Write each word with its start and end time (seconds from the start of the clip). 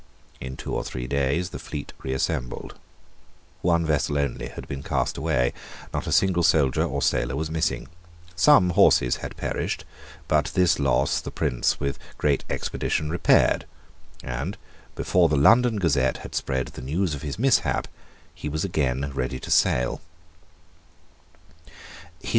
In 0.39 0.57
two 0.57 0.73
or 0.73 0.83
three 0.83 1.05
days 1.05 1.51
the 1.51 1.59
fleet 1.59 1.93
reassembled. 2.01 2.73
One 3.61 3.85
vessel 3.85 4.17
only 4.17 4.47
had 4.47 4.67
been 4.67 4.81
cast 4.81 5.15
away. 5.15 5.53
Not 5.93 6.07
a 6.07 6.11
single 6.11 6.41
soldier 6.41 6.83
or 6.83 7.03
sailor 7.03 7.35
was 7.35 7.51
missing. 7.51 7.87
Some 8.35 8.71
horses 8.71 9.17
had 9.17 9.37
perished: 9.37 9.85
but 10.27 10.45
this 10.55 10.79
loss 10.79 11.21
the 11.21 11.29
Prince 11.29 11.79
with 11.79 11.99
great 12.17 12.43
expedition 12.49 13.11
repaired; 13.11 13.67
and, 14.23 14.57
before 14.95 15.29
the 15.29 15.37
London 15.37 15.77
Gazette 15.77 16.17
had 16.25 16.33
spread 16.33 16.69
the 16.69 16.81
news 16.81 17.13
of 17.13 17.21
his 17.21 17.37
mishap, 17.37 17.87
he 18.33 18.49
was 18.49 18.63
again 18.65 19.11
ready 19.13 19.39
to 19.39 19.51
sail. 19.51 20.01